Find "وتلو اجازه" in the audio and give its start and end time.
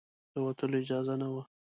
0.45-1.13